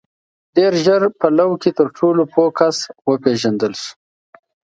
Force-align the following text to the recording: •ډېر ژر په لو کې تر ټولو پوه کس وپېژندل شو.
•ډېر 0.55 0.73
ژر 0.85 1.01
په 1.19 1.27
لو 1.37 1.49
کې 1.61 1.71
تر 1.77 1.87
ټولو 1.97 2.21
پوه 2.33 2.49
کس 2.59 2.77
وپېژندل 3.09 3.73
شو. 3.81 3.93